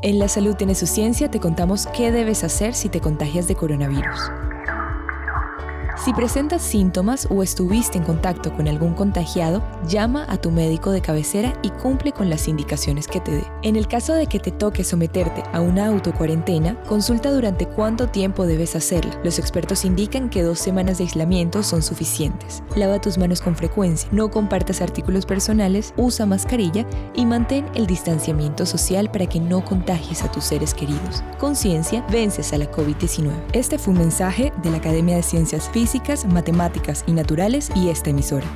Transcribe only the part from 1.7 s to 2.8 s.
qué debes hacer